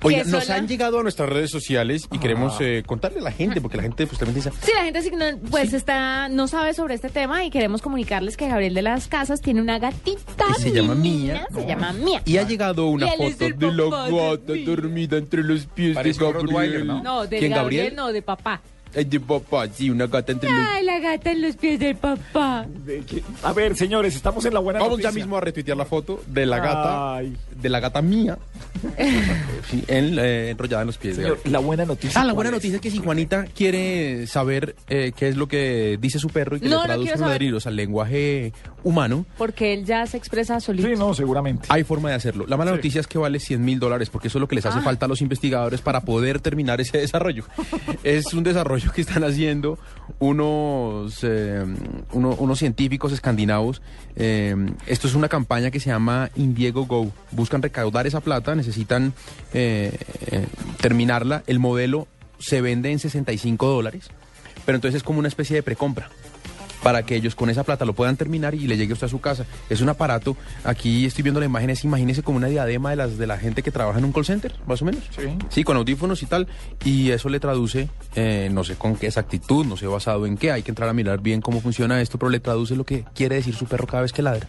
[0.00, 2.64] Que nos sola- han llegado a nuestras redes sociales y queremos Ah.
[2.64, 5.10] eh, contarle a la gente, porque la gente pues también dice, Sí, la gente sí
[5.12, 9.08] no, pues está, no sabe sobre este tema y queremos comunicarles que Gabriel de las
[9.08, 10.44] Casas tiene una gatita.
[10.58, 11.46] Y se llama Mía.
[11.54, 12.22] Se llama Mía.
[12.24, 14.64] y ha llegado una foto de la de gata Mía.
[14.66, 16.46] dormida entre los pies Parece de Gabriel.
[16.48, 17.02] Rottweiler, ¿no?
[17.02, 17.96] No, de ¿Quién, Gabriel, Gabriel?
[17.96, 18.60] no, de papá.
[18.94, 20.66] De papá, sí, una gata entre los...
[20.66, 22.66] Ay, la gata en los pies del papá.
[22.86, 23.02] De
[23.42, 25.10] A ver, señores, estamos en la buena Vamos noticia.
[25.10, 27.36] ya mismo a retuitear la foto de la gata, Ay.
[27.54, 28.38] de la gata mía,
[29.70, 32.20] sí, en, eh, enrollada en los pies Señor, la buena noticia.
[32.20, 32.54] Ah, la ¿cuál buena es?
[32.56, 36.56] noticia es que si Juanita quiere saber eh, qué es lo que dice su perro
[36.56, 37.20] y que No, le no los saber.
[37.28, 38.52] ladridos al lenguaje
[38.84, 40.88] humano, Porque él ya se expresa solito.
[40.88, 41.66] Sí, no, seguramente.
[41.68, 42.46] hay forma de hacerlo.
[42.46, 44.64] La mala noticia es que vale 100 mil dólares, porque eso es lo que les
[44.66, 44.82] hace Ah.
[44.82, 47.44] falta a los investigadores para poder terminar ese desarrollo.
[48.04, 49.78] es un desarrollo que están haciendo
[50.18, 51.64] unos, eh,
[52.12, 53.82] uno- unos científicos escandinavos.
[54.16, 54.54] Eh,
[54.86, 57.10] esto es una campaña que se llama Indiego Go.
[57.32, 59.14] Buscan recaudar esa plata, necesitan
[59.54, 59.96] eh,
[60.30, 60.46] eh,
[60.80, 61.42] terminarla.
[61.46, 62.06] El modelo
[62.38, 64.10] se vende en 65 dólares,
[64.64, 66.10] pero entonces es como una especie de precompra
[66.82, 69.20] para que ellos con esa plata lo puedan terminar y le llegue usted a su
[69.20, 69.44] casa.
[69.68, 73.18] Es un aparato, aquí estoy viendo la imagen, es imagínese como una diadema de las
[73.18, 75.02] de la gente que trabaja en un call center, más o menos.
[75.10, 75.22] Sí.
[75.48, 76.46] Sí, con audífonos y tal,
[76.84, 80.52] y eso le traduce, eh, no sé con qué exactitud, no sé basado en qué,
[80.52, 83.36] hay que entrar a mirar bien cómo funciona esto, pero le traduce lo que quiere
[83.36, 84.48] decir su perro cada vez que ladra.